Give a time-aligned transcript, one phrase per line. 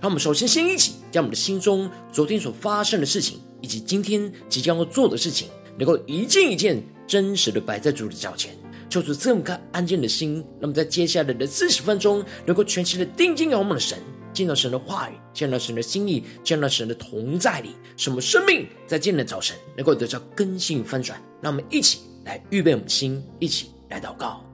[0.00, 5.48] 让我们首先先一起将我们的心中昨天所发生的事情，以及今天即将要做的事情，
[5.78, 8.56] 能够一件一件真实的摆在主的脚前，
[8.88, 10.42] 求主赐我们颗安静的心。
[10.58, 13.98] 那么在接下来的四十分钟，能够全心的定睛仰望的神。
[14.32, 21.20] 见到神的话语，见到神的心意，见到神的同在里，使我们生命在今天的早晨能够得到更新翻转。
[21.42, 24.49] 让我们一起来预备我们的心，一起来祷告。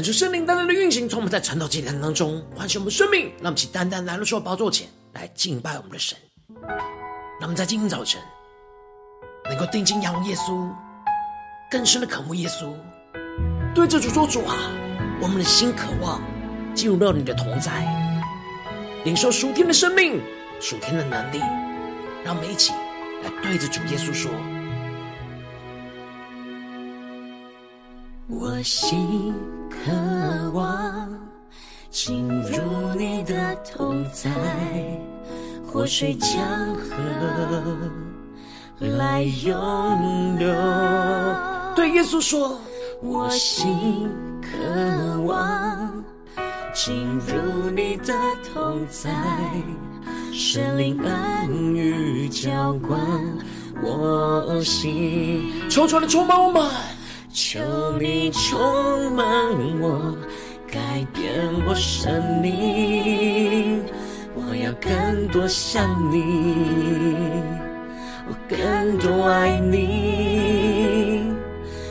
[0.00, 6.16] 恳求圣灵单单的运行，从我们在晨祷祭坛当中唤醒我们生命，让我们起单单来到主的宝座前来敬拜我们的神。
[7.38, 8.18] 让我们在今天早晨
[9.44, 10.70] 能够定睛仰望耶稣，
[11.70, 12.72] 更深的渴慕耶稣，
[13.74, 14.56] 对着主说：“主啊，
[15.20, 16.22] 我们的心渴望
[16.74, 17.86] 进入到你的同在，
[19.04, 20.18] 领受属天的生命、
[20.62, 21.40] 属天的能力。”
[22.24, 22.72] 让我们一起
[23.22, 24.30] 来对着主耶稣说
[28.30, 29.34] ：“我心。”
[29.82, 31.08] 渴望
[31.90, 34.30] 进入你的同在，
[35.66, 36.38] 活水江
[36.74, 36.90] 河
[38.78, 40.52] 来涌流。
[41.74, 42.58] 对耶稣说
[43.00, 44.06] ：“我心
[44.42, 45.90] 渴望
[46.74, 48.12] 进入你的
[48.52, 49.10] 同在，
[50.30, 53.00] 圣灵恩雨浇灌
[53.82, 56.70] 我心。”求求你充满我们。
[57.32, 57.60] 求
[58.00, 59.24] 你充满
[59.80, 60.16] 我，
[60.66, 61.32] 改变
[61.64, 63.84] 我生命。
[64.34, 66.24] 我要更多像你，
[68.26, 71.22] 我更多爱你，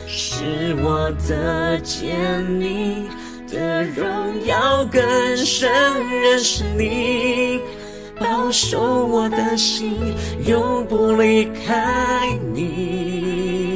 [0.06, 3.08] 使我的见你
[3.50, 5.02] 的荣耀更
[5.38, 5.70] 深
[6.06, 7.60] 认识你，
[8.18, 9.96] 保守我的心，
[10.46, 13.69] 永不离开你。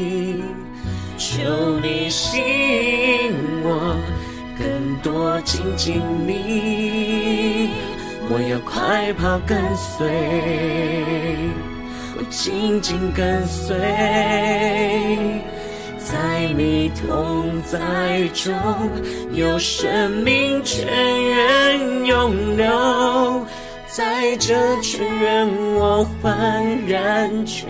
[1.45, 3.95] 求你吸引我，
[4.59, 7.69] 更多亲近你。
[8.31, 10.09] 我要快跑跟随，
[12.17, 13.77] 我紧紧跟随，
[15.99, 18.55] 在你同在中
[19.35, 23.47] 有生命泉源涌流，
[23.87, 27.69] 在这泉源我欢然去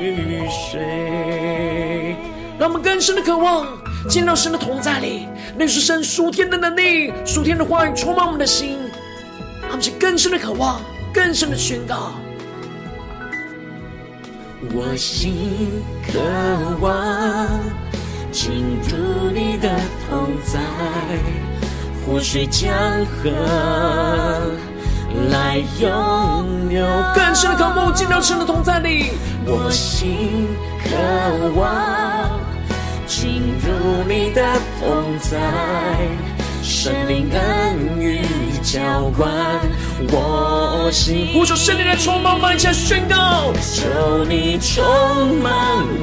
[0.71, 2.14] 睡。
[2.59, 3.67] 让我们更深的渴望
[4.09, 8.79] 进到神的同在里，那是神属天的能力、属天的话语充满我们的心。
[9.61, 10.81] 让我们去更深的渴望、
[11.13, 12.13] 更深的宣告。
[14.73, 16.21] 我心渴
[16.81, 17.49] 望
[18.31, 18.53] 进
[18.89, 19.69] 入你的
[20.09, 20.61] 同在，
[22.05, 22.73] 湖水江
[23.05, 23.31] 河
[25.31, 26.87] 来拥有。
[27.15, 29.11] 更深的渴望进到神的同在里，
[29.47, 30.47] 我心
[30.85, 32.14] 渴望。
[33.07, 34.43] 进入你的
[34.81, 35.39] 同在，
[36.63, 38.21] 圣灵恩雨
[38.63, 39.31] 浇灌
[40.11, 41.29] 我心。
[41.33, 43.53] 呼求圣灵来充满，满下宣告。
[43.61, 44.83] 求你充
[45.43, 45.53] 满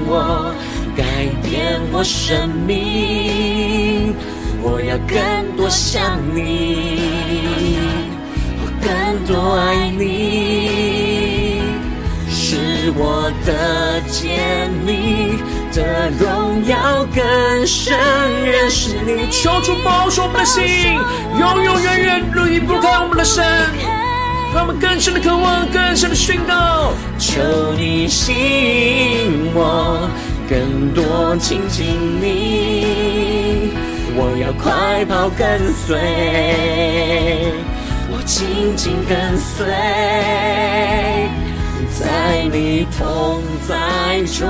[0.07, 0.53] 我，
[0.95, 1.03] 改
[1.43, 4.15] 变我生命。
[4.63, 6.99] 我要更多像你，
[8.61, 11.61] 我更多爱你，
[12.29, 17.97] 使我得见你的荣耀更深
[18.43, 19.27] 认识你。
[19.31, 20.63] 求主保守我们的心，
[21.39, 23.43] 永永远远离不开我们的神，
[24.53, 26.93] 让我们更深的渴望，更深的宣告。
[27.17, 27.41] 求
[27.77, 30.09] 你吸引我，
[30.49, 31.85] 更多亲近
[32.21, 33.71] 你。
[34.13, 35.97] 我要快跑跟随，
[38.11, 39.65] 我紧紧跟随，
[41.99, 44.47] 在你同在中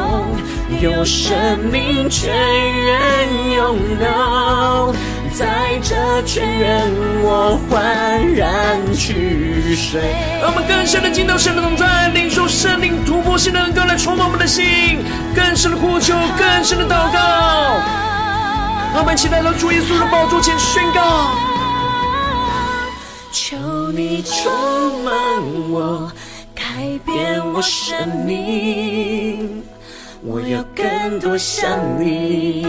[0.80, 4.96] 有生命泉源涌流，
[5.34, 6.88] 在这泉源
[7.24, 10.02] 我焕然取水。
[10.40, 15.00] 让我们更深的进到神的同在，领受圣灵突破性的恩膏来充满我们的心，
[15.36, 17.20] 更深的呼求，更深的祷告。
[18.94, 21.32] 我们一起来到主耶稣的宝座前宣告：
[23.32, 23.58] 求
[23.92, 25.14] 你充满
[25.70, 26.12] 我，
[26.82, 27.96] 改变我生
[28.26, 29.62] 命。
[30.24, 31.70] 我要更多像
[32.00, 32.66] 你，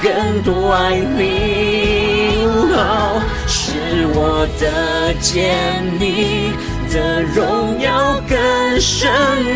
[0.00, 2.40] 更多爱你，
[2.72, 5.58] 哦，使我的见
[6.00, 6.54] 你。
[6.90, 8.38] 的荣耀更
[8.80, 9.10] 深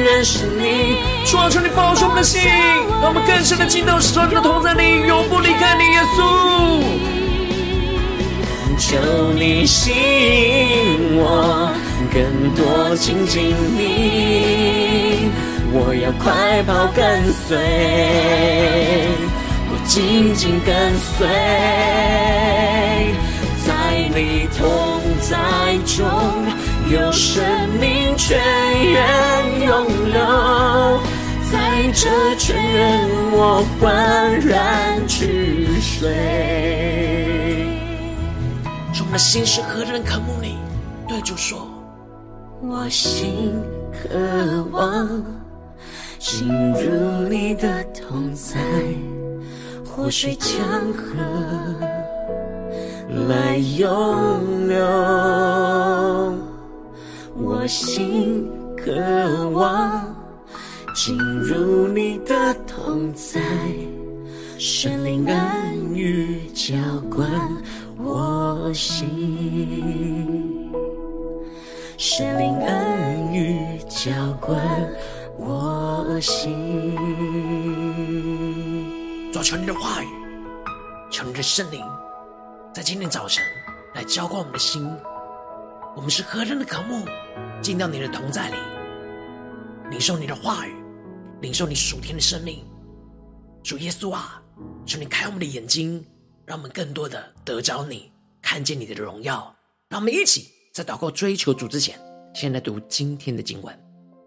[0.04, 2.42] 认识你，主啊，求你保守我的心，
[3.00, 7.25] 让我们更深的进到神的同在里，永不离开你，耶稣。
[8.78, 11.72] 求你吸引我，
[12.12, 12.22] 更
[12.54, 15.30] 多亲近你，
[15.72, 17.56] 我要快跑跟随，
[19.70, 21.26] 我紧紧跟随，
[23.66, 23.68] 在
[24.14, 24.64] 你同
[25.20, 25.36] 在
[25.84, 26.06] 中。
[26.88, 27.42] 有生
[27.80, 28.38] 命泉
[28.84, 28.96] 源
[29.66, 31.00] 涌流，
[31.50, 31.56] 在
[31.92, 32.08] 这
[32.38, 37.75] 泉源我欢然去睡。
[39.10, 40.56] 那，心是何等渴慕你，
[41.08, 41.66] 对主说：
[42.60, 43.54] 我心
[43.92, 45.24] 渴望
[46.18, 48.58] 进入你的同在，
[49.84, 50.58] 活水江
[50.92, 51.14] 河
[53.28, 54.76] 来涌流。
[57.38, 60.14] 我心渴望
[60.94, 63.40] 进入你的同在，
[64.58, 66.74] 圣灵恩语浇
[67.10, 67.30] 灌
[68.06, 70.70] 我心，
[71.98, 74.56] 圣灵恩语浇灌
[75.36, 76.94] 我心。
[79.32, 80.06] 主，求你的话语，
[81.10, 81.84] 求你的圣灵，
[82.72, 83.44] 在今天早晨
[83.92, 84.88] 来浇灌我们的心。
[85.96, 87.04] 我们是何人的渴慕，
[87.60, 88.56] 进到你的同在里，
[89.90, 90.72] 领受你的话语，
[91.40, 92.64] 领受你属天的生命。
[93.64, 94.40] 主耶稣啊，
[94.86, 96.06] 求你开我们的眼睛，
[96.46, 98.08] 让我们更多的得着你，
[98.40, 99.52] 看见你的荣耀。
[99.88, 101.98] 让我们一起在祷告追求主之前，
[102.32, 103.76] 先来读今天的经文。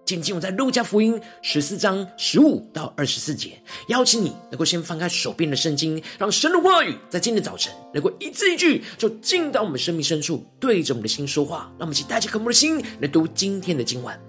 [0.05, 11.71] 今天我在路加福音十四章十五到二十四节，邀请你能够先翻开手边的圣经，让神的话语在今天早晨能够一字一句就进到我们生命深处，对着我们的心说话。
[11.77, 14.28] 让我们一起带着渴慕的心来读今天的经文。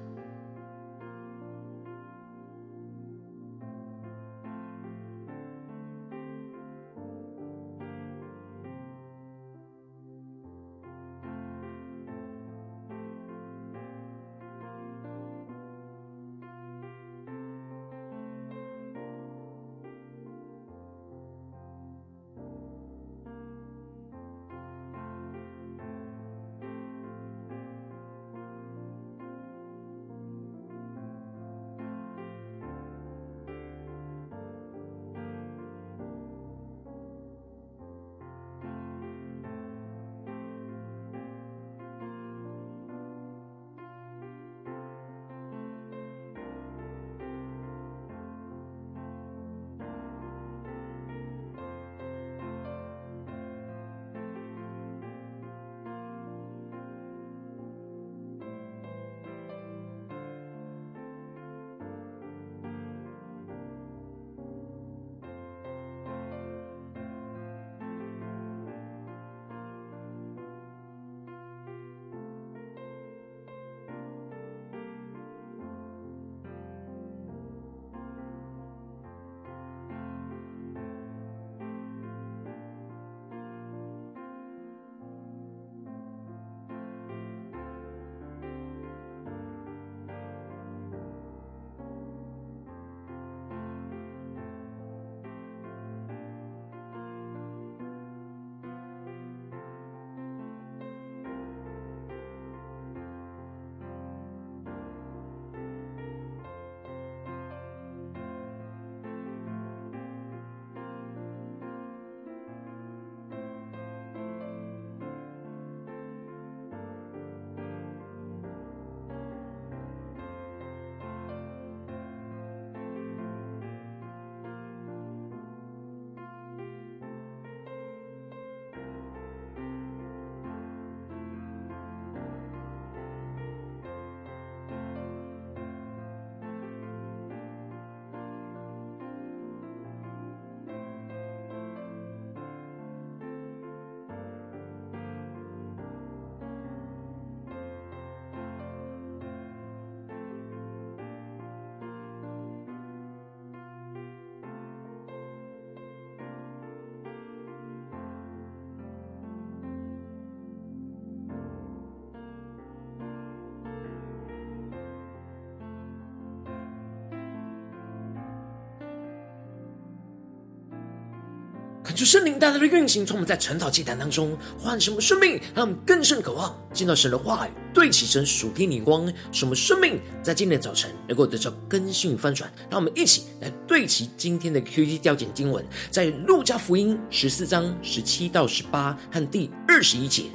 [171.90, 182.48] 看出圣灵大大的运行，从我们在晨祷祭坛当中唤醒我们生命，让我们更深渴望见到神的话语，对齐神属天灵光，使我们生命在今天早晨能够得到更新与翻转。
[182.70, 190.26] 让我们一起来对齐今天的 QT 调简经文，在路加福音十四章十七到十八和第二十一节。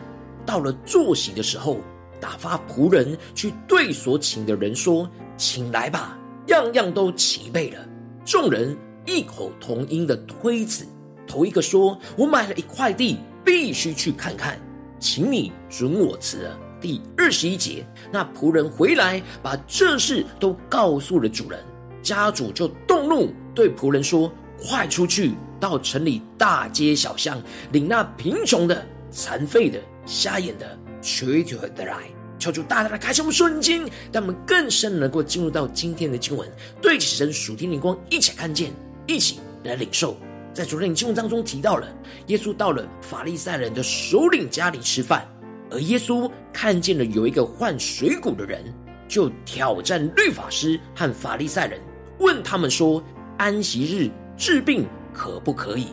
[0.46, 1.80] 到了坐席的时候，
[2.20, 5.10] 打发仆人去对所请的人说
[5.40, 7.80] ：“请来吧，样样都齐备了。”
[8.28, 10.86] 众人异口同音的推辞。
[11.28, 14.60] 头一个说：“我买了一块地，必须去看看，
[15.00, 16.50] 请你准我辞。”
[16.82, 21.60] 第二十一节，那仆人回来，把这事都告诉了主人，
[22.04, 27.42] 家主就动怒，对仆人说：“快出去，到城里大街小巷，
[27.72, 31.98] 领那贫穷的、残废的、瞎眼的、瘸腿的来。”
[32.38, 36.48] 求主大大的开启我们圣经，让我们更深能够进入到今天的经文，
[36.80, 38.72] 对起神属天灵光，一起看见，
[39.08, 40.16] 一起来领受。
[40.56, 41.86] 在昨天经文当中提到了，
[42.28, 45.28] 耶稣到了法利赛人的首领家里吃饭，
[45.70, 48.64] 而耶稣看见了有一个患水臌的人，
[49.06, 51.78] 就挑战律法师和法利赛人，
[52.20, 53.04] 问他们说：
[53.38, 55.88] 安息日治病可不可以？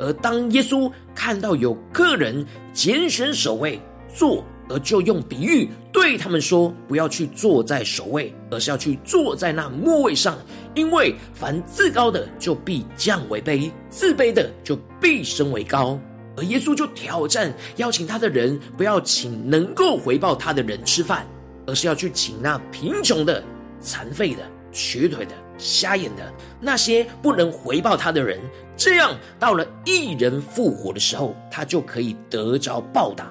[0.00, 3.80] 而当耶稣看到有客人拣选首位
[4.12, 10.36] 坐，而就用比喻对他们说：不要去坐在首位，而是要去坐在那末位上。
[10.78, 15.98] 因为凡自高的就必降为卑，自卑的就必升为高。
[16.36, 21.26] 而耶稣就挑战邀请他的人，不要请能够回报他的人吃饭，
[21.66, 23.42] 而是要去请那贫穷的、
[23.80, 28.38] 残废的、瘸腿的、瞎眼的那些不能回报他的人。
[28.76, 33.26] 这样到了一人复活的时候，他就可以得着报答。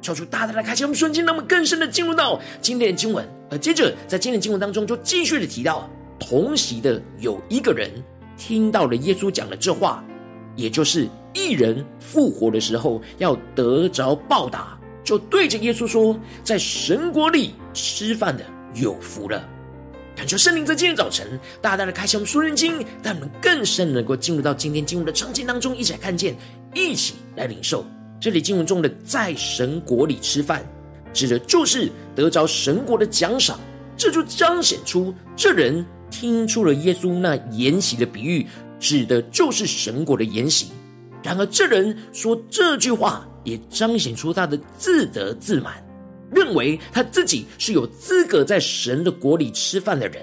[0.00, 3.28] 求主大大的开启我们瞬间，那么更深的进入到今天的经文。
[3.50, 5.90] 而接着在今天的经文当中，就继续的提到。
[6.18, 7.90] 同席的有一个人
[8.36, 10.02] 听到了耶稣讲的这话，
[10.56, 18.44] 也就是一人复活的时候要得着报答，就对着耶稣说：“在神国里吃饭的
[18.74, 19.48] 有福了。”
[20.16, 26.36] 感谢圣灵在今天早晨大大的开启我们属灵经，让我们更深能够进入到今天经文的场景当中，一起来看见，
[26.72, 27.84] 一起来领受。
[28.20, 30.64] 这里经文中的“在神国里吃饭”，
[31.12, 33.58] 指的就是得着神国的奖赏，
[33.96, 35.84] 这就彰显出这人。
[36.14, 38.46] 听出了耶稣那筵席的比喻，
[38.78, 40.68] 指的就是神国的筵席。
[41.24, 45.84] 然而，这人说这句话，也彰显出他的自得自满，
[46.30, 50.22] 认为他自己是有资格在神的国里吃饭的人。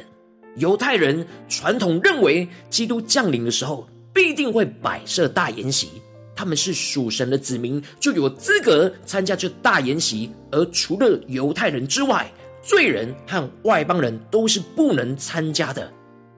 [0.55, 5.89] 犹太人传统认为，基督降临的时候必定会摆设大筵席，
[6.33, 10.31] 他们是属神的子民，就有资格参加这大筵席。
[10.51, 12.31] 而除了犹太人之外，
[12.61, 15.91] 罪人和外邦人都是不能参加的。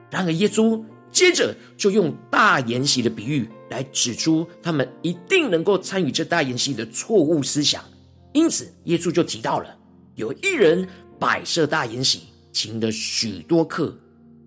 [0.10, 7.84] 然而，耶稣接着就用大筵席的比喻来指出他们一定能够参与这大筵席的错误思想。
[8.32, 9.76] 因此，耶稣就提到了
[10.16, 10.88] 有一人
[11.20, 13.96] 摆设大筵席，请了许多客。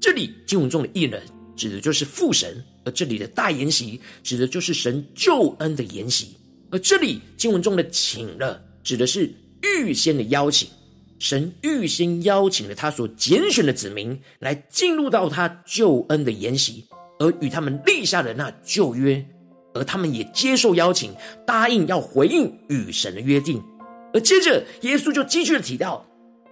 [0.01, 1.23] 这里经文中的“一人”
[1.57, 6.37] 指的就是父神，而这里的大筵席指的就是神救恩的筵席。
[6.71, 10.69] 而这里经文中的“请了”指的是预先的邀请。
[11.19, 16.85] 神预先邀请了他所拣选的子民来进入到他救恩的筵席，
[17.19, 19.25] 而与他们立下了那旧约，
[19.73, 21.15] 而他们也接受邀请，
[21.47, 23.63] 答应要回应与神的约定。
[24.13, 26.05] 而接着，耶稣就继续的提到，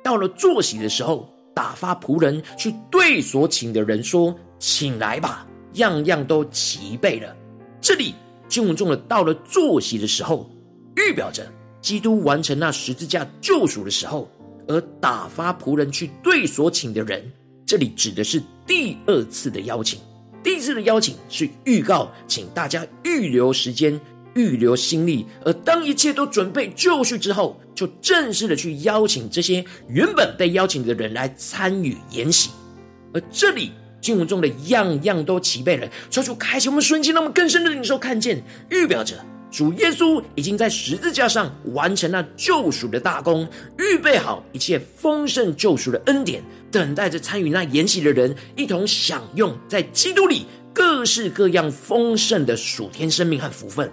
[0.02, 7.36] 到了坐席的时候，打发仆人去对所请的人说：“请来吧，样样都齐备了。”
[7.80, 8.14] 这里
[8.48, 10.50] 经文中的“到了坐席的时候”，
[10.96, 11.46] 预表着
[11.82, 14.26] 基督完成那十字架救赎的时候。
[14.68, 17.22] 而打发仆人去对所请的人，
[17.66, 19.98] 这里指的是第二次的邀请。
[20.42, 23.98] 第一次的邀请是预告，请大家预留时间、
[24.34, 25.24] 预留心力。
[25.44, 32.50] 而当一切都准备就绪之后，就正式的去邀请这些原本被邀请的人来参与筵席。
[33.14, 39.24] 而这里经文中的样样都齐备了，求主开启我们瞬间，让我们更深的领受看见，预表着。
[39.54, 46.42] 主耶稣已经在十字架上完成了救赎的大功，预备好一切丰盛救赎的恩典，
[46.72, 53.88] 等待着参与那筵席的人一同享用在基督里各式各样丰盛的属天生命和福分。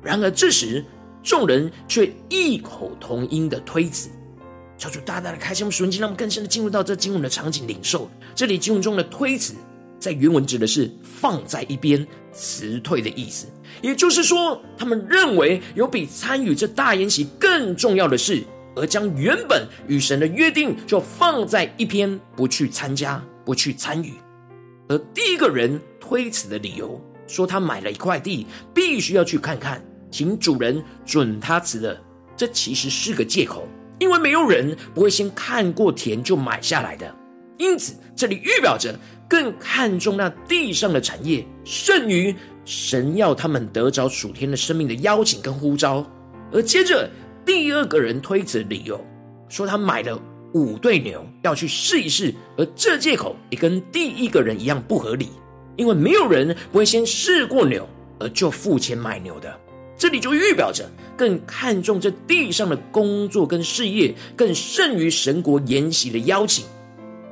[0.00, 0.84] 然而这时，
[1.24, 4.08] 众人却异口同音的推辞。
[4.78, 8.08] 求主大大的开启我们属灵经，让我们更深的进入到这经文的场景领受。
[8.32, 9.54] 这里经文中的推辞，
[10.04, 13.46] 在原文指的是放在一边、辞退的意思。
[13.80, 18.44] 也就是说，他们认为有比参与这大筵席更重要的事，
[18.76, 24.12] 而将原本与神的约定就放在一边，不去参加，不去参与。
[24.88, 31.98] 而第一个人推辞的理由，说他买了一块地，必须要去看看，请主人准他辞了。
[32.36, 33.66] 这其实是个借口，
[33.98, 37.14] 因为没有人不会先看过田就买下来的。
[37.56, 38.92] 因此，这里预表着
[39.28, 46.04] 更看重那地上的产业，胜于神要他们得着属天的生命的邀请跟呼召。
[46.52, 47.08] 而接着，
[47.44, 49.00] 第二个人推辞理由，
[49.48, 50.20] 说他买了
[50.52, 55.28] 五对牛要去试一试，而这借口也跟第一个人一样不合理，
[55.76, 57.88] 因为没有人不会先试过牛
[58.20, 59.60] 而就付钱买牛的。
[59.96, 66.64] 这里就预表着更看重这地上的工作跟事业，更胜于神国筵席的邀请。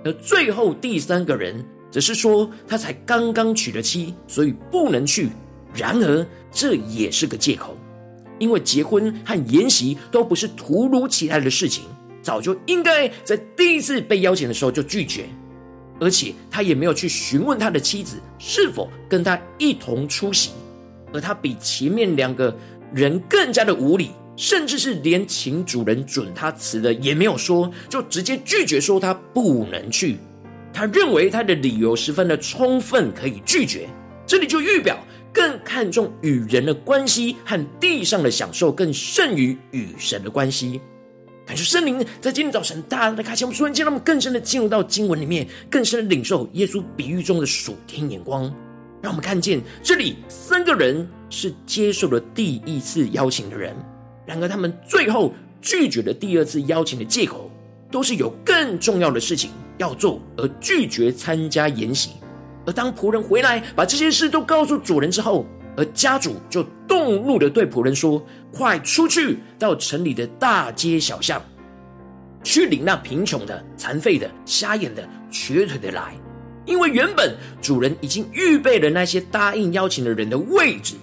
[0.04, 5.28] 而最后第三个人则是说，他才刚刚娶了妻，所以不能去。
[5.72, 7.78] 然而这也是个借口，
[8.38, 11.84] 因为结婚和筵席都不是突如其来的事情，
[12.22, 15.26] 早就应该在第一次被邀请的时候就拒绝，
[16.00, 20.50] 而且他也没有去询问他的妻子是否跟他一同出席，
[21.12, 22.56] 而他比前面两个
[22.92, 24.10] 人更加的无礼。
[24.34, 30.16] 甚至是连请主人准他辞的也没有说，就直接拒绝说他不能去。
[30.72, 33.88] 他认为他的理由十分的充分，可以拒绝。
[34.26, 34.98] 这里就预表
[35.32, 40.80] 更看重与人的关系和地上的享受，更胜于与神的关系。
[41.44, 48.44] 感谢圣灵在今天早晨大大的开启我们，瞬间让我们更深的进入到经文里面，更深的领受耶稣比喻中的属天眼光。
[49.02, 53.74] 让我们看见这里三个人是接受了第一次邀请的人。
[54.24, 57.50] 然而，他们最后拒绝了第二次邀请的借口，
[57.90, 62.10] 都是有更重要的事情要做，而拒绝参加筵席。
[62.64, 65.44] 而当仆人回来把这些事都告诉主人之后，
[65.76, 71.42] 而家主就动怒的对仆人说：“快出去到城里的大街小巷，
[72.44, 76.14] 去领那贫穷的、残废的、瞎眼的、瘸腿的来，
[76.66, 80.94] 因为原本主人已经预备了那些答应邀请的人的位置，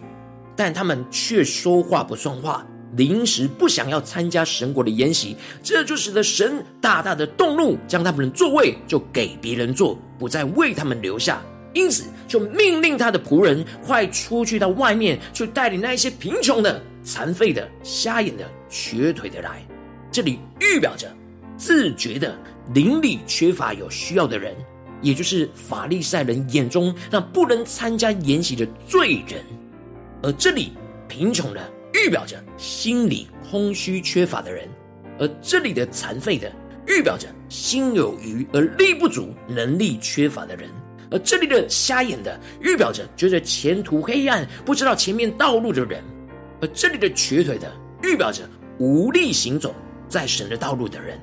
[0.55, 11.41] 但他们却说话不算话。”临时不想要参加神国的筵席，这就使得神大大的动怒，将他们的座位就给别人坐，不再为他们留下。
[11.73, 19.63] 因此，就命令他的仆人快出去到外面，去带领那一些贫穷的、残废的、瞎眼的、瘸腿的来。
[20.11, 21.07] 这里预表着
[21.57, 22.35] 自觉的
[22.73, 24.55] 灵里缺乏有需要的人，
[25.01, 29.43] 也就是法利赛人眼中那不能参加筵席的罪人。
[30.23, 30.71] 而这里
[31.07, 31.61] 贫穷的。
[31.93, 34.67] 预表着心里空虚缺乏的人，
[35.19, 36.51] 而这里的残废的
[36.87, 40.69] 预表着心有余而力不足、能力缺乏的人，
[41.09, 46.03] 而这里的瞎眼的预表着觉得前途黑暗、不知道前面道路的人，
[46.61, 47.71] 而这里的瘸腿的
[48.03, 48.47] 预表着
[48.77, 49.73] 无力行走
[50.07, 51.19] 在神的道路的人。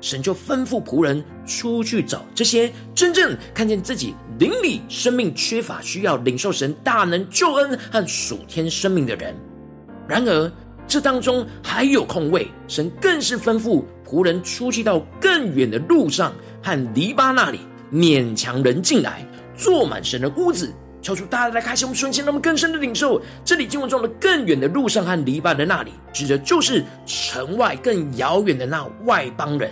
[0.00, 9.34] 神就吩咐仆人出去找这些真正看见自己灵里生命缺乏、需要领受神大能救恩和属天生命的人。
[10.08, 10.50] 然而，
[10.86, 17.60] 这当中还有空位，神更是吩咐仆人出去到更远的路上和篱笆那里，
[17.92, 19.22] 勉强人进来，
[19.54, 20.72] 坐满神的屋子。
[21.00, 29.70] 求主大家来开启我们瞬间，让我们更深的领受这里经文中的更远的路上和篱笆的那里，指的就是城外更遥远的那外邦人。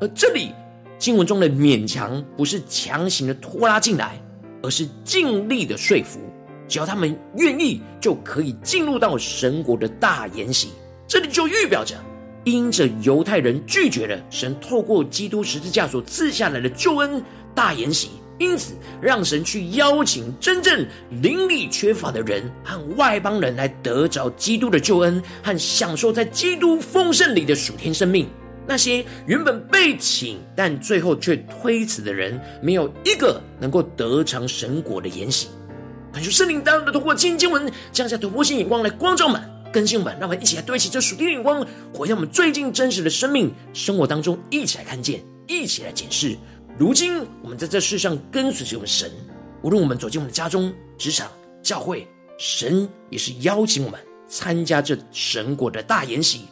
[0.00, 0.52] 而这里
[0.96, 4.18] 经文中的勉强，不是强行的拖拉进来，
[4.62, 6.20] 而是尽力的说服。
[6.72, 10.70] 只要他们愿意，就可以进入到神国的大筵席。
[11.06, 11.94] 这里就预表着，
[12.44, 17.22] 因着犹太人拒绝了神透过基督十字架所赐下来的救恩
[17.54, 18.08] 大筵席，
[18.38, 20.86] 因此让神去邀请真正
[21.20, 28.26] 灵力缺乏的人和外邦人来得着基督的救恩和享受在基督丰盛里的属天生命。
[28.66, 35.48] 那些原本被请但最后却推辞的人，没有一个能够得尝神国的筵席。
[36.12, 39.40] 感谢圣灵大大的透过经文降下突破性眼光来光照我们、
[39.72, 46.36] 更新我们，让我们一起来对齐这属天的眼光，回到我们最近真实的生命生活当中，一起来看见，一起来检视。
[46.78, 49.10] 如今我们在这世上跟随着我们神，
[49.62, 51.30] 无论我们走进我们的家中、职场、
[51.62, 52.06] 教会，
[52.38, 53.98] 神也是邀请我们
[54.28, 56.42] 参加这神国的大筵席，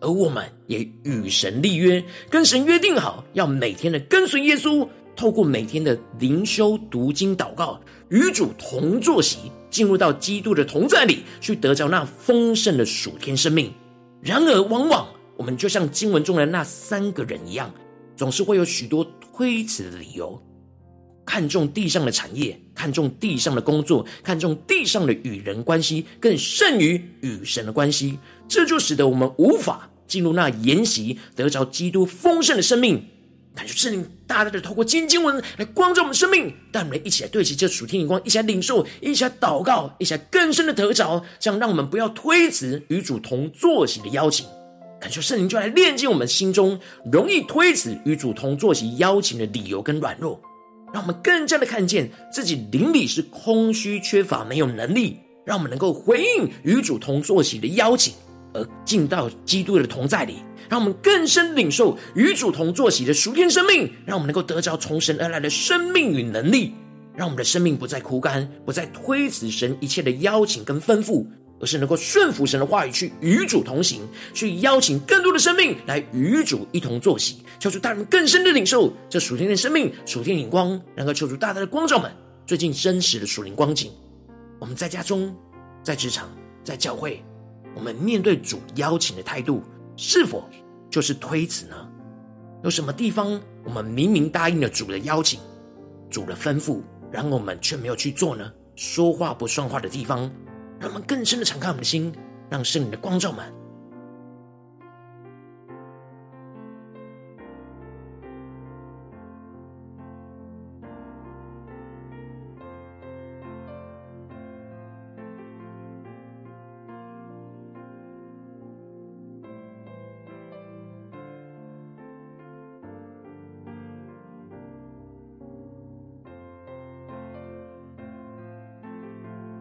[0.00, 4.88] 而我们也与神立约，跟神约定好要每天的跟随耶稣。
[5.16, 9.38] 透过每天的灵修、读经、祷告，与主同坐席，
[9.70, 13.72] 进入到基督的同在里，去得着那丰盛的属天生命。
[14.20, 17.72] 然而，往往我们就像经文中的那三个人一样，
[18.16, 20.42] 总是会有许多推辞的理由，
[21.24, 28.18] 看重地上的产业，看重地上的工作，看重地上的与人关系，更胜于与神的关系。
[28.48, 33.04] 这就使得我们无法进入那筵席，得着基督丰盛的生命。
[33.58, 44.46] 感谢圣灵大大的透过经经文来光照我们生命，带我们一起来对齐这属天眼光，一起来领受，一起来祷告，一起来更深的得着，这样让我们不要推辞与主同坐席的邀请。
[45.00, 46.78] 感谢圣灵就来炼净我们心中
[47.10, 50.40] 容易推辞与主同坐席邀请的理由跟软弱，
[50.94, 58.14] 让我们更加的看见自己灵里是空虚缺乏没有能力，让我们能够回应与主同坐席的邀请，
[58.54, 60.36] 而进到基督的同在里，
[60.68, 66.74] 让我们更深领受与主同坐席的属天生命，让我们能够得着从神而来的生命与能力，
[67.14, 71.26] 让我们的生命不再枯干，不再推辞神一切的邀请跟吩咐。
[71.60, 74.00] 而是能够顺服神的话语，去与主同行，
[74.32, 82.12] 去邀请更多的生命来与主一同坐席，求主带人更深的领受这属天的生命、属天灵光，能够求主大大的光照们
[82.46, 83.90] 最近真实的属灵光景。
[84.60, 85.34] 我们在家中、
[85.82, 86.30] 在职场、
[86.62, 87.20] 在教会，
[87.74, 89.62] 我们面对主邀请的态度，
[89.96, 90.48] 是否
[90.90, 91.76] 就是推辞呢？
[92.64, 95.38] 有什么地方我们明明答应了主的邀请、
[96.10, 98.50] 主的吩咐，然后我们却没有去做呢？
[98.74, 100.30] 说话不算话的地方。
[100.80, 102.12] 让我们更深的敞开我们的心，
[102.48, 103.52] 让圣灵的光照满。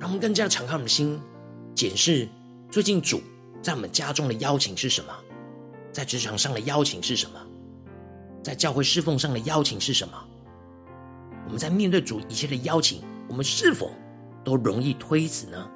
[0.08, 1.20] 我们更加敞开我们的心，
[1.76, 2.26] 检视
[2.72, 3.22] 最近主
[3.62, 5.14] 在我们家中的邀请是什么，
[5.92, 7.38] 在职场上的邀请是什么，
[8.42, 10.14] 在教会侍奉上的邀请是什么？
[11.44, 13.92] 我们在面对主一切的邀请，我们是否
[14.46, 15.70] 都容易推辞呢？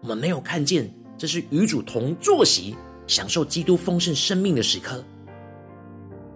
[0.00, 2.74] 我们没有看见这是与主同坐席、
[3.06, 5.04] 享受基督丰盛生命的时刻，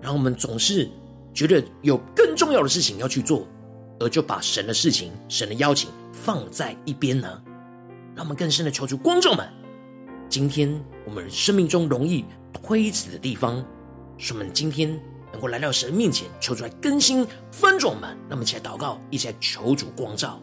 [0.02, 0.86] 然后我们总是
[1.32, 3.48] 觉得有更重要的事情要去做，
[4.00, 5.88] 而就把神的事情、神的邀请。
[6.28, 7.42] 放在一边呢，
[8.14, 9.48] 让我们更深的求助观众们。
[10.28, 13.64] 今天我们生命中容易推辞的地方，
[14.18, 14.90] 使我们今天
[15.32, 18.14] 能够来到神面前，求出来更新翻转我们。
[18.28, 20.38] 那么一起来祷告，一起来求主光照。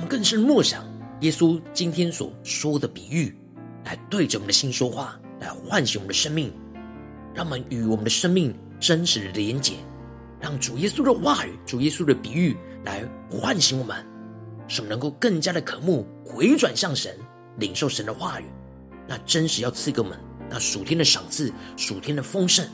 [0.00, 0.84] 们更深默想
[1.20, 3.36] 耶稣今天所说的比喻，
[3.84, 6.50] 来对着我们的心说话，来唤醒我们的生命，
[7.34, 9.74] 让我们与我们的生命真实的连结，
[10.40, 14.04] 让主耶稣的话语、主耶稣的比喻来唤醒我们，
[14.66, 17.14] 使我们能够更加的渴慕回转向神，
[17.58, 18.44] 领受神的话语，
[19.06, 22.66] 那真实要赐给我们那属天的赏赐、属天的丰盛。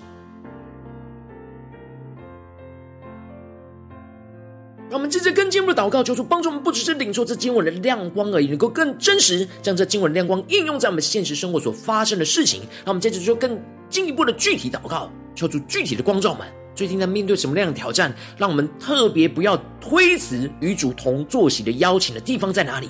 [5.46, 12.62] 更进一步的祷告，求主帮助我们，不只是领受这经文的亮光而已，能够更真实将这经文的亮光应用在我们现实生活所发生的事情。
[12.84, 13.56] 那我们接着就更
[13.88, 18.12] 进一步的具体祷告，求主具体的光照们，最近在面对什么样的挑战？
[18.36, 22.88] 让我们特别不要推辞与主同坐席的邀请的地方在哪里？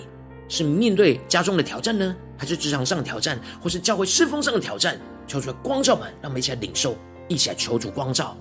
[0.49, 4.99] 是面对家中的挑战呢，还是职场上的挑战，或是教会侍奉上的挑战？
[5.27, 6.97] 求主光照们，让我们一起来领受，
[7.29, 8.35] 一起来求主光照。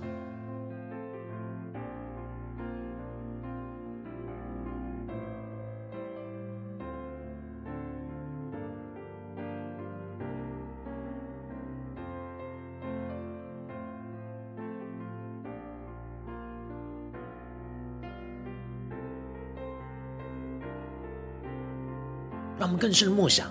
[22.76, 23.50] 更深的默想，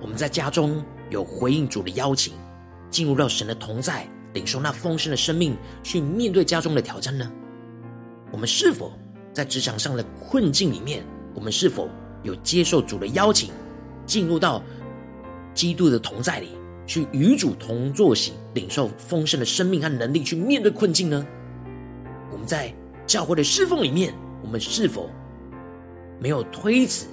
[0.00, 2.32] 我们在家中有回应主的邀请，
[2.90, 7.30] 进入到神的同在，领受那丰盛的生命，去面对家中的挑战呢？
[8.32, 8.92] 我们是否
[9.32, 11.04] 在职场上的困境里面，
[11.34, 11.88] 我们是否
[12.22, 13.50] 有接受主的邀请，
[14.04, 14.62] 进入到
[15.54, 16.50] 基督的同在里，
[16.86, 21.26] 去与主同坐席，领受丰盛的生命和能力，去面对困境呢？
[22.32, 22.74] 我们在
[23.06, 25.08] 教会的侍奉里面，我们是否
[26.20, 27.06] 没有推辞，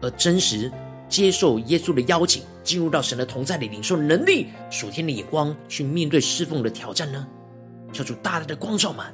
[0.00, 0.70] 而真实
[1.08, 7.26] 接受耶稣的邀请，进入到神的同在里，领受能力、属天的眼光，去面对侍奉的挑战呢？
[7.92, 9.06] 求主大大的光照们，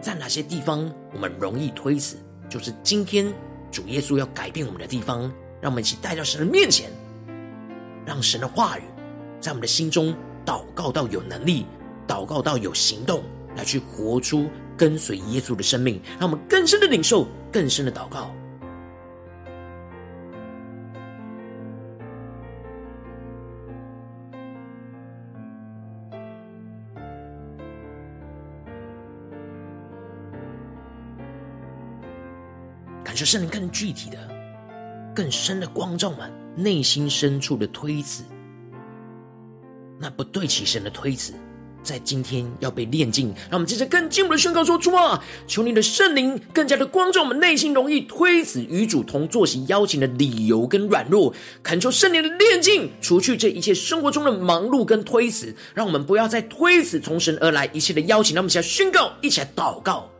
[0.00, 2.16] 在哪些地方我们容易推辞？
[2.48, 3.32] 就是今天
[3.70, 5.22] 主耶稣要改变我们的地方，
[5.60, 6.90] 让我们一起带到神的面前，
[8.04, 8.82] 让神的话语
[9.40, 10.14] 在我们的心中
[10.44, 11.64] 祷告到有能力，
[12.06, 13.22] 祷告到有行动，
[13.56, 18.34] 来去活出跟随耶稣的生命，让我们更深的领受，更深的祷告。
[33.20, 34.16] 就圣灵更具体的、
[35.14, 38.24] 更深的光照们内心深处的推辞，
[39.98, 41.34] 那不对起神的推辞，
[41.82, 43.26] 在今天要被炼净。
[43.50, 58.34] 让我们接着更进一步的宣告说：主啊，求你的圣灵更加的光照我们内心容易推辞与主同坐席邀请的理由跟软弱，恳求圣灵的炼净，除去这一切生活中的忙碌跟推辞，让我们不要再推辞从神而来一切的邀请。
[58.34, 60.10] 让我们起来宣告，一起来祷告。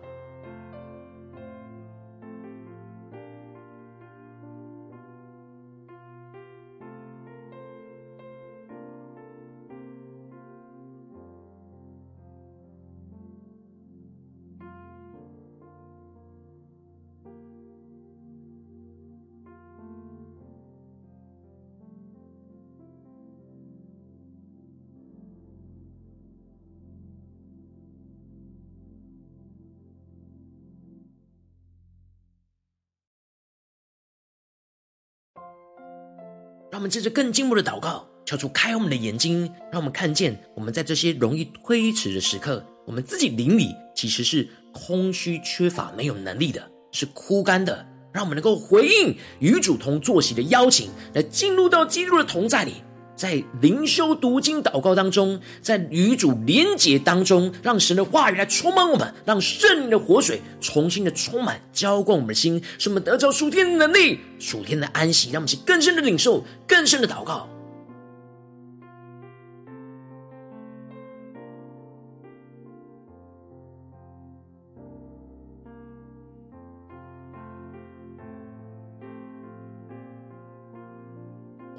[36.81, 47.87] 我们接着更进一步的祷告，求主开我们的眼睛，让我们看见我们在这些容易推迟的时刻，我们自己灵里其实是空虚、缺乏、没有能力的，是枯干的。
[48.15, 52.77] 让我们能够回应与主同坐席的邀请，来进入到基督的同在里。
[53.21, 67.47] 在灵修、读经、祷告当中，在与主连结当中，让神的话语来充满我们，让圣灵的活水重新的充满、浇灌我们的心，使我们得着属天的能力、属天的安息，让我们去更深的领受、更深的祷告。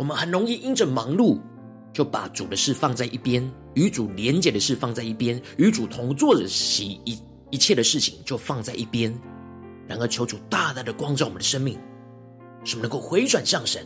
[0.01, 1.39] 我们很容易因着忙碌，
[1.93, 9.15] 就把主的事放在一边，与主连结的事放在一边，与主同坐的席一一切的事情就放在一边。
[9.87, 11.77] 然而，求主大大的光照我们的生命，
[12.63, 13.85] 使我们能够回转向神，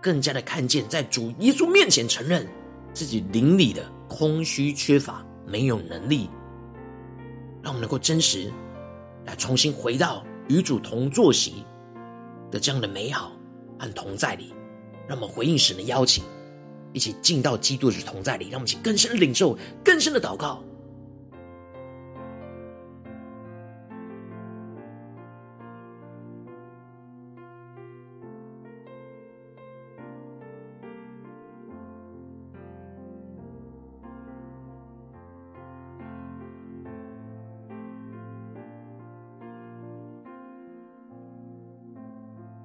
[0.00, 2.46] 更加的看见在主耶稣面前承认
[2.94, 6.30] 自己灵里的空虚、缺乏、没有能力，
[7.60, 8.52] 让我们能够真实
[9.26, 11.64] 来重新回到与主同坐席
[12.52, 13.32] 的这样的美好
[13.80, 14.54] 和同在里。
[15.10, 16.22] 让我们回应神的邀请，
[16.92, 20.62] 一起进到基督的同在里，让我们一起更深的领受、更深的祷告。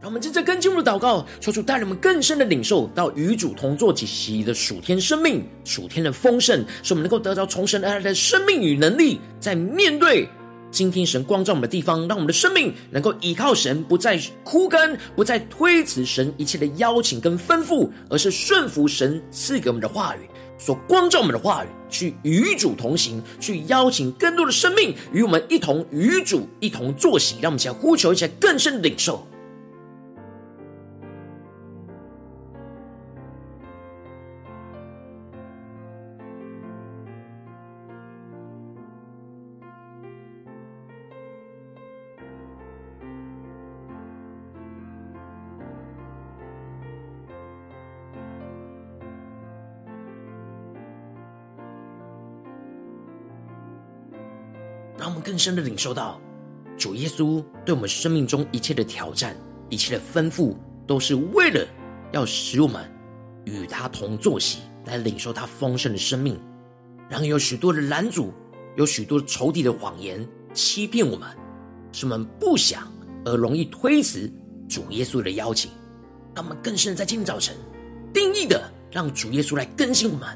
[0.05, 10.29] 让我们接着跟进入祷告，求主带领我们更深的领受到与主同坐及席的属天生命、属天的丰盛，使我们能够得着从神而来的生命与能力，在面对
[10.69, 29.27] 今天神光照我们的地方，让我们的生命能够依靠神，不再枯干，不再推辞神一切的邀请跟吩咐，而是顺服神赐给我们的话语，所光照我们的话语，去与主同行，去邀请更多的生命与我们一同与主一同坐席，让我们一起来呼求，一起来更深的领受。
[55.35, 56.17] 更深的领受到，
[56.77, 59.35] 主耶稣对我们生命中一切的挑战、
[59.69, 60.55] 一切的吩咐，
[60.87, 61.67] 都是为了
[62.13, 62.89] 要使我们
[63.43, 66.39] 与他同坐席，来领受他丰盛的生命。
[67.09, 68.31] 然而有许多的拦阻，
[68.77, 71.27] 有许多仇敌的谎言欺骗我们，
[71.91, 72.89] 使我们不想
[73.25, 74.31] 而容易推辞
[74.69, 75.69] 主耶稣的邀请。
[76.33, 77.53] 让我们更深在今天早晨，
[78.13, 80.29] 定义的让主耶稣来更新我们，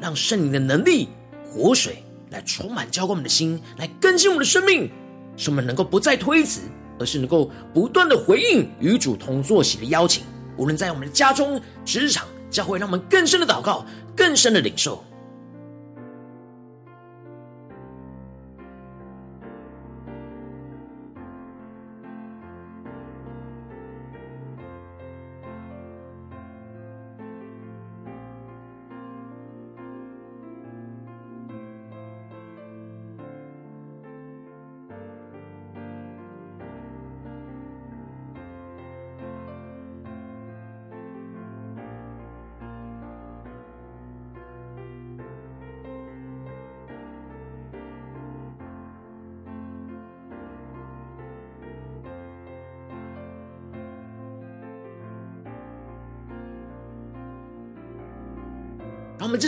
[0.00, 1.10] 让圣灵的能力、
[1.44, 2.02] 活水。
[2.32, 4.90] 来充满浇灌我们的心，来更新我们的生命，
[5.36, 6.62] 使我们能够不再推辞，
[6.98, 10.24] 而是能够不断的回应与主同坐席的邀请。
[10.56, 15.04] 无论在我们的家中、职场、教会，让我们更深的祷告，更深的领受。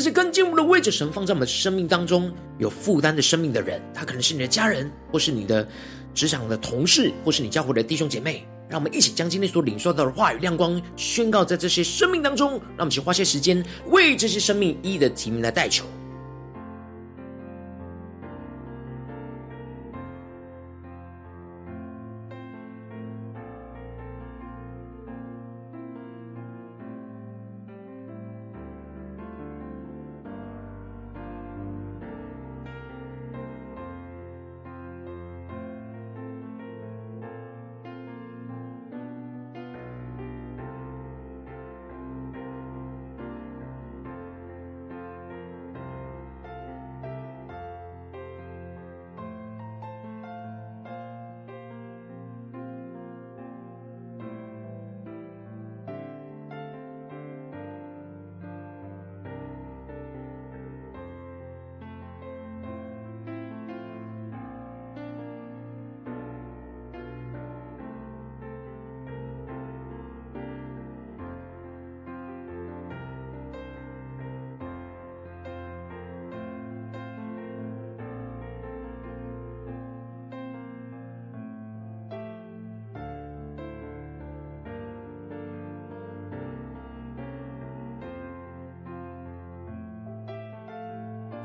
[0.05, 5.67] 让我们这些跟进一步的位置，神放在我们生命当中有负担的生命的人，他可能是你的家人，或是你的
[6.12, 8.47] 职场的同事，或是你教会的弟兄姐妹。
[8.69, 12.53] 让我们一起将今天所领受到的话语亮光宣告在这些生命当中。
[12.53, 15.85] 让我们去花些时间为这些生命一一的提名来代求。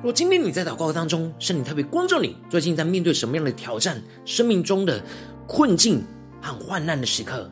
[0.02, 4.02] 若今天你在祷告当中，圣灵特别光照你，最近在面对什么样的挑战？
[4.24, 5.04] 生命中的
[5.46, 6.02] 困境
[6.42, 7.52] 和患难的时刻，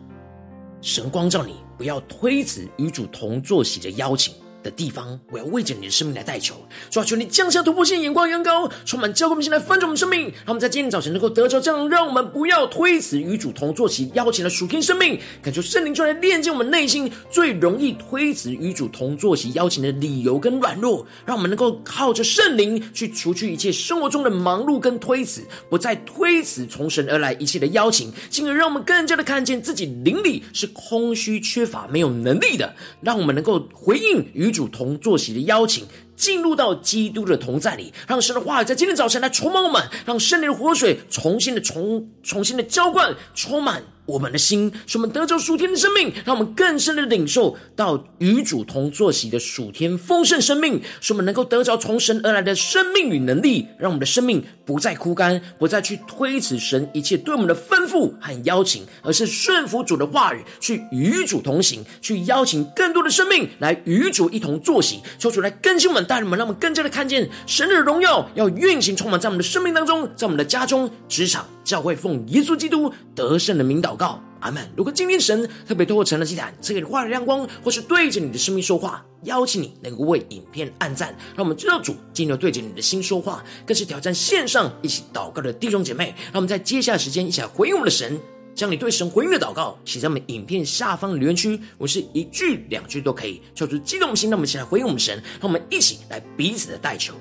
[0.82, 4.34] 神光照你，不要推辞与主同坐席的邀请。
[4.68, 6.56] 的地方，我要为着你的生命来代求，
[6.90, 7.00] 主。
[7.00, 13.48] 啊，求你降下突破性眼光，远高，充满教会我们来翻转我们生命，让我们在今天早晨能够得着这样，让我们不要推辞与主。
[13.58, 18.88] 同坐席邀请的属天生命，感受圣灵就来炼净我们内心最容易推辞与主。
[18.90, 35.86] 同坐席邀请的理由跟软弱，让我们能够靠着圣灵去除去一切生活中的忙碌跟推辞，不再推辞从神而来一切的邀请，进而让我们更加的看见自己灵里是空虚缺乏没有能力的，让我们能够回应与主同坐席的邀请，
[36.16, 43.84] 进入到基督的同在里，让神的话语在今天早晨来充满我们，让圣灵的活水重新的重重新的浇灌，充满。
[44.08, 65.02] 我们的心，使我们得着属天的生命，让我们更深的领受到与主同坐席的属天丰盛生命，使我们能够得着从神而来的生命与能力，让我们的生命不再枯干，不再去推辞神一切对我们的吩咐和邀请，而是顺服主的话语，去与主同行，去邀请更多的生命来与主一同坐席。
[65.20, 71.46] 求主来更新我们，带领我们，让我们更加的看见神的荣耀要运行充满在我们的生命当中，在我们的家中、职场。
[71.68, 74.66] 教会奉耶稣基督得胜的名祷告，阿门。
[74.78, 86.16] 如果今天神特别透过晨祷祭坛赐给你话语亮光，或是对着你的生命说话，邀请你能够为影片按赞，让我们知道主今日对着你的心说话，更是挑战线上一起祷告的弟兄姐妹。
[86.28, 88.18] 让我们在接下来时间一起来回应我们的神，
[88.56, 97.14] 将你对神回应的祷告写在我们影片下方留言区，我是一句两句都可以，求出激动的心，让我们一起来回应我们神，让我们一起来彼此的代求。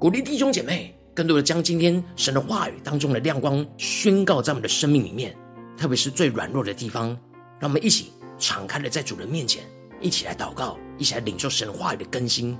[0.00, 5.36] 鼓励弟兄姐妹，更多的将今天神的话语当中的亮光宣告在我们的生命里面，
[5.76, 7.08] 特别是最软弱的地方，
[7.58, 9.62] 让我们一起敞开的在主人面前，
[10.00, 12.56] 一起来祷告，一起来领受神话语的更新。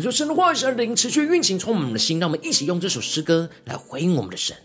[0.00, 2.18] 感受神的话语，神的灵持续运行，充满我们的心。
[2.18, 4.56] 让我们一起用这首诗歌来回应我们的神，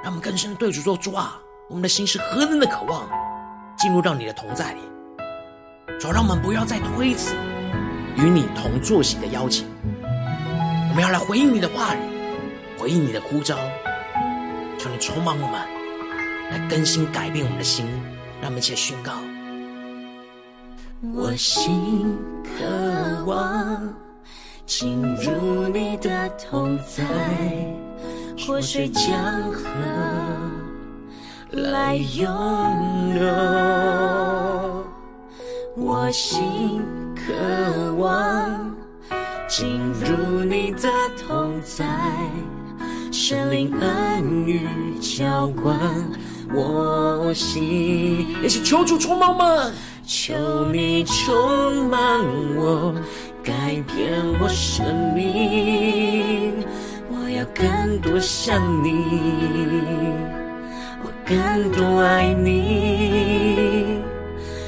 [0.00, 3.04] 让我们更深的对主说：主啊，我们的心是何等的渴望
[3.76, 4.80] 进入到你的同在里。
[5.98, 7.34] 主，让我们不要再推辞
[8.16, 9.66] 与你同坐席的邀请，
[10.90, 11.98] 我们要来回应你的话语，
[12.78, 13.58] 回应你的呼召。
[14.78, 15.60] 求你充满我们，
[16.52, 17.86] 来更新改变我们的心，
[18.40, 19.14] 让我们一起宣告。
[21.12, 23.92] 我心渴望
[24.66, 27.04] 进入你的同在，
[28.38, 29.04] 活水江
[29.52, 29.62] 河
[31.50, 33.24] 来涌流。
[35.76, 36.82] 我心
[37.14, 38.74] 渴望
[39.46, 41.84] 进入你的同在，
[43.12, 44.66] 神灵恩雨
[45.00, 45.78] 浇灌
[46.54, 48.26] 我心。
[48.42, 49.72] 一起求主充满。
[50.06, 50.34] 求
[50.70, 52.20] 你充满
[52.56, 52.94] 我，
[53.44, 53.52] 改
[53.94, 56.54] 变我生命。
[57.10, 58.90] 我要更多像你，
[61.02, 63.98] 我更多爱你，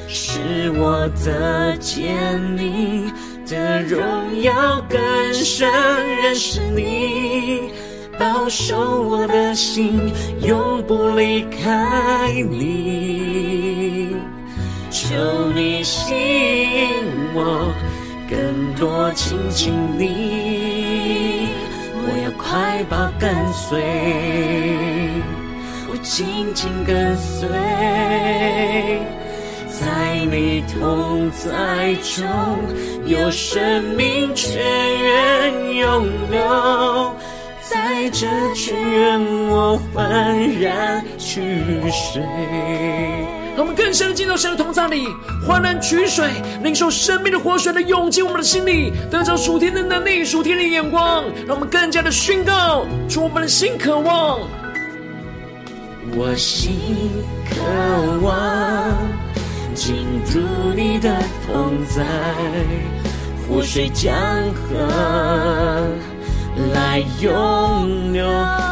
[0.07, 3.11] 是我的坚定
[3.47, 3.99] 的荣
[4.41, 4.99] 耀更
[5.33, 5.67] 深
[6.21, 7.71] 认识你，
[8.19, 14.15] 保守我的心，永不离开你。
[14.91, 15.15] 求
[15.55, 17.03] 你吸引
[17.33, 17.73] 我，
[18.29, 21.49] 更多亲近你。
[22.09, 23.81] 我要快跑跟随，
[25.89, 27.47] 我紧紧跟随，
[29.69, 32.25] 在你同在中
[33.05, 34.61] 有生命泉
[35.01, 37.15] 源涌流，
[37.61, 39.19] 在这泉源
[39.49, 41.41] 我欢然取
[41.91, 42.21] 水。
[43.57, 45.07] 让我们更深的进到神的同在里，
[45.43, 46.29] 欢然取水，
[46.61, 54.37] 领受生命的活水的涌进我们的心里，得着属天的能力、属天的眼光，让我们更加的宣告出我们的心渴望。
[56.15, 56.75] 我心
[57.49, 57.57] 渴
[58.21, 58.95] 望
[59.73, 60.39] 进入
[60.75, 61.09] 你的
[61.47, 62.05] 同在，
[63.49, 64.15] 活水江
[64.53, 65.87] 河。
[66.73, 68.25] 来拥有，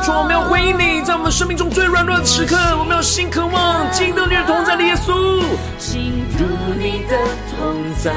[0.03, 5.43] 主，我们要回应你，在我们生命中最软弱的时刻，我们要心渴望进到你的同在里，耶稣，
[5.77, 6.45] 进入
[6.77, 7.17] 你的
[7.51, 8.11] 同在，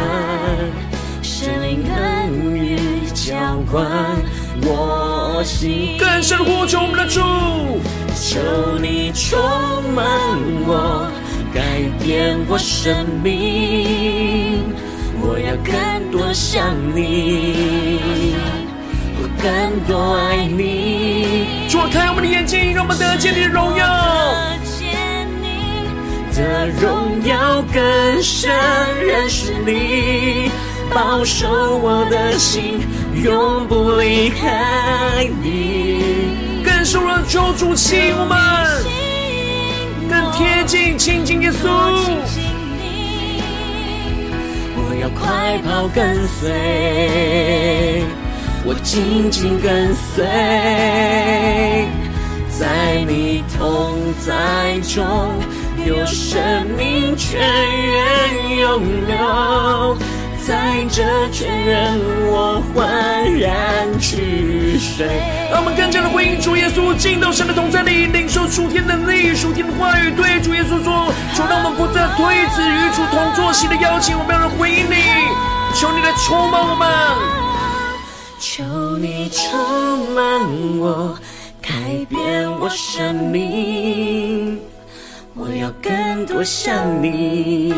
[1.23, 3.35] 圣灵恩雨浇
[3.71, 3.87] 灌
[4.63, 7.21] 我心，更深呼求我们的主，
[8.15, 8.41] 求
[8.81, 9.39] 你充
[9.95, 10.07] 满
[10.67, 11.11] 我，
[11.53, 11.63] 改
[12.03, 14.63] 变我生命，
[15.21, 18.58] 我要更多像你。
[19.41, 25.47] 更多爱你，主啊，开我们的眼睛，让我们得见你的荣耀，得见你
[26.35, 28.51] 的荣耀更深
[29.01, 30.51] 认识你，
[30.93, 32.81] 保守我的心，
[33.23, 36.03] 永不离开你。
[36.65, 38.37] 更深的求主亲我们，
[40.11, 41.69] 更贴近亲近耶稣，
[44.75, 48.03] 我要快跑跟随。
[48.71, 50.27] 我紧紧跟随，
[52.51, 55.03] 在你同在中
[55.87, 56.37] 有生
[56.77, 59.97] 命泉源涌流，
[60.47, 61.03] 在这
[61.33, 61.99] 泉源
[62.29, 65.09] 我焕然取水。
[65.51, 74.93] 让我们更加的回应主耶稣，进到神的同在里，领受属天的能力、属天的话语，对主耶稣说：求让我们不再推辞与主同坐席的邀请，我们要来回应你，
[75.75, 77.48] 求你来充满我们。
[79.31, 81.19] 充满我，
[81.61, 81.71] 改
[82.09, 84.59] 变我生命。
[85.35, 87.73] 我要更多像你，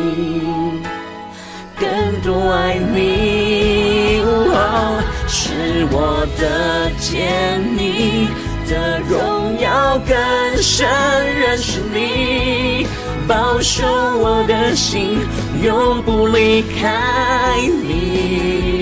[1.79, 1.89] 更
[2.23, 8.29] 多爱你，哦，使我的见你
[8.67, 10.17] 的荣耀更
[10.63, 10.89] 深
[11.37, 12.87] 认识你，
[13.29, 15.19] 保守我的心，
[15.63, 18.80] 永不离开你。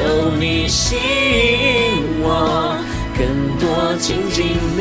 [0.00, 2.74] 求你吸引我，
[3.18, 3.20] 更
[3.58, 4.80] 多亲近你。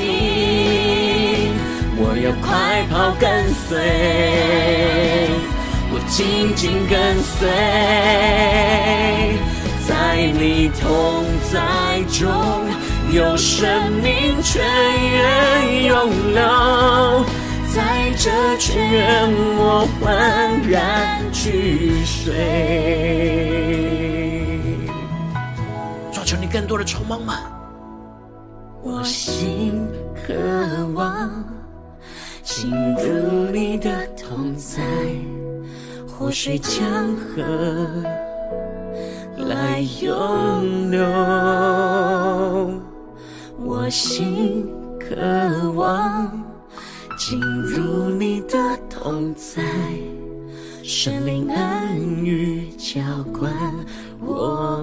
[1.98, 2.48] 我要快
[2.90, 3.28] 跑跟
[3.68, 3.78] 随，
[5.92, 6.98] 我紧紧跟
[7.38, 7.50] 随，
[9.86, 9.92] 在
[10.40, 11.60] 你同在
[12.18, 12.24] 中
[13.12, 14.64] 有生命泉
[15.12, 15.94] 源涌
[16.34, 16.40] 流，
[17.74, 17.78] 在
[18.18, 22.69] 这泉源我欢然取水。
[26.60, 27.36] 更多的充满吗？
[28.84, 29.82] 我心
[30.14, 30.34] 渴
[30.94, 31.32] 望
[32.44, 34.84] 进入你的同在，
[36.06, 37.42] 活水江河
[39.38, 41.00] 来涌流。
[43.58, 44.68] 我心
[45.00, 46.30] 渴望
[47.18, 48.58] 进入你的
[48.90, 49.64] 同在，
[50.84, 53.00] 圣灵恩雨浇
[53.32, 53.50] 灌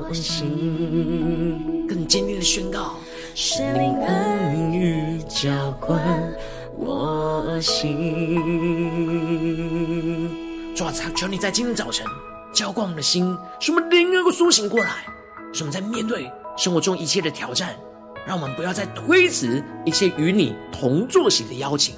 [0.09, 1.87] 我心。
[1.89, 2.95] 更坚定的宣告，
[3.35, 6.01] 圣灵恩雨浇灌
[6.77, 8.15] 我心。
[10.77, 12.07] 主啊，求你在今天早晨
[12.53, 15.07] 浇灌我们的心，使我们灵能够苏醒过来，
[15.53, 17.75] 使我们在面对生活中一切的挑战，
[18.27, 21.97] 让我们不要再推辞一切与你同坐席的邀请，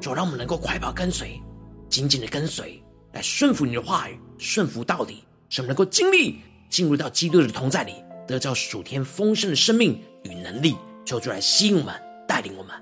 [0.00, 1.40] 主，让我们能够快跑跟随，
[1.88, 2.82] 紧紧的跟随，
[3.12, 7.92] 来顺服你的话语，顺服到底，使我们能够经历进入到基督的同在里，
[8.26, 11.94] 得到属天丰盛的生命与能力，求主来吸引我们，
[12.26, 12.74] 带领我们。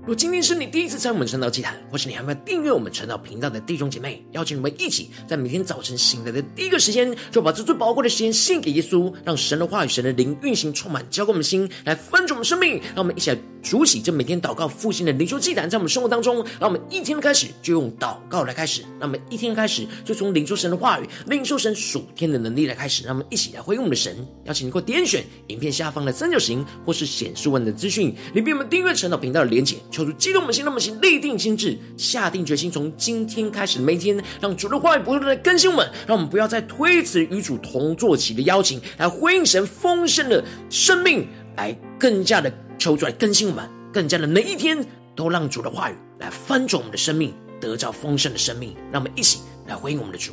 [0.00, 12.80] 如果今天是你第一次在我们晨祷祭坛，或是你还没有订阅我们晨祷频道的弟兄姐妹，邀请你们一起在每天早晨醒来的第一个时间，就把这最宝贵的时间献给耶稣，让神的话语、神的灵运行充满，浇灌我们心，来分盛我们生命。
[12.86, 23.04] 让我们一起来主起这每天祷告复兴的灵修祭坛，在我们生活当中，让我们一天开始就用祷告来开始，让我们一天开始就从领受神的话语、领受神属天的能力来开始。
[23.04, 24.16] 让我们一起来回应我们的神。
[24.44, 29.76] 邀请你给我点选影片下方的三角形，或是显示文的资讯，里面我们订阅晨祷频道的连结。
[29.90, 44.82] 求主激动我们心，让我们心立定心志，下定决心，从今天开始每天，让主的话语不断的更新我们，让我们不要再推辞与主同坐席的邀请，来回应神丰盛的生命，来更加的抽出来更新我们，更加的每一天
[45.14, 48.74] 都让主的话语来翻转我们的生命，得到丰盛的生命。
[48.90, 50.32] 让我们一起来回应我们的主。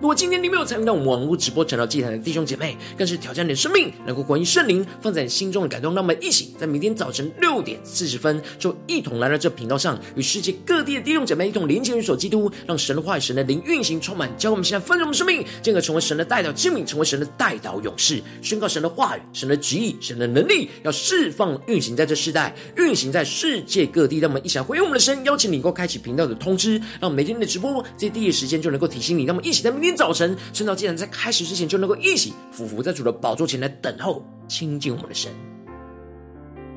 [0.00, 5.92] 如果今天你没有参与到我们网络直播晨祷祭坛的弟兄姐妹，更是挑战你的生命，能够回应圣灵放在你心中的感动。
[5.92, 10.38] 让我们一起在明天早晨六点四十分，就一同来到这频道上，与世。
[10.40, 22.30] 界各地的弟兄姐妹一同连接、联手基督，让神的话语、神的灵运行充满，教我们现在丰盛我们生命，进而成为神的代表之名，成为神的代导勇士，宣告神的话语、神的旨意、神的能力，要释放运行在这世。
[22.30, 23.60] 代，运行在世。
[23.62, 24.18] 界各地。
[24.18, 29.24] 让我们一起来回应我们的神，邀请你能够开启频道的通知，让我们每天的直播在第一时间就能够提醒你。
[29.24, 29.87] 让我们一起在明天。
[29.88, 35.32] 今天早晨，晨祷祭坛在开始之前，就能够一起俯伏在主的宝座前来等候亲近我们的神。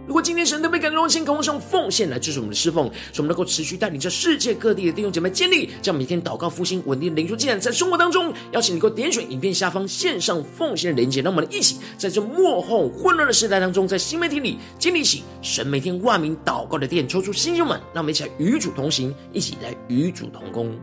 [0.08, 20.74] 如果今天神都被感动，先跟我们奉献来支持我们的侍奉，使我们能够持续带领着世界各地的弟兄姐妹建立将每天祷告复兴稳定的灵修祭坛，在生活当中，邀请你给我点选影片下方线上奉献的连结，让我们一起在这幕后混乱的时代当中，在新媒体里建立起神每天万名祷告的殿，抽出弟兄们，让我们一起来与主同行，一起来与主同工。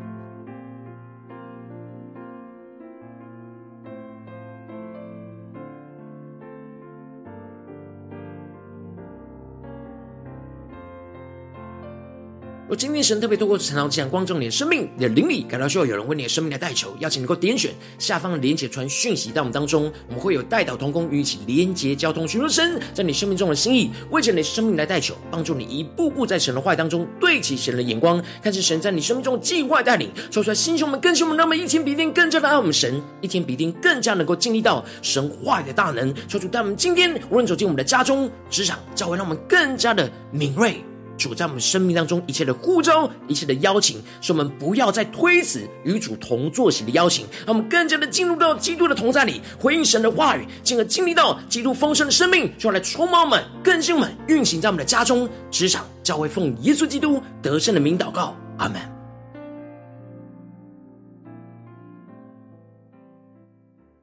[12.69, 40.77] 我今天神特别透过晨祷祭坛光照你的生命，你的灵里感到需要有人为你的生命来代求，邀请你能够点选下方的连结传讯息到我们当中，我们会有代祷同工与你一起连结交通，寻求神在你生命中的心意，为着你的生命来代求，帮助你一步步在神的话语当中对齐神的眼光，看见神在你生命中的计划带领，说出来心胸们更新我们，那么一天比一天更加的爱我们神，一天比一天更加能够经历到神话语的大能，说出带我们今天无论走进我们的家中、职场、教会，让我们更加的敏锐。
[41.19, 58.98] 主在我们生命当中一切的呼召，一切的邀请，使我们不要再推辞与主同坐席的邀请，让我们更加的进入到基督的同在里，回应神的话语，进而经历到基督丰盛的生命，就要来充满我们、更新我们，运行在我们的家中、职场、教会，奉耶稣基督得胜的名祷告，阿门。